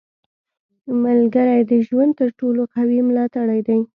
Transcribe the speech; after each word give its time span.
•ملګری 1.03 1.59
د 1.71 1.73
ژوند 1.87 2.11
تر 2.19 2.29
ټولو 2.39 2.61
قوي 2.73 2.99
ملاتړی 3.07 3.59
دی. 3.67 3.79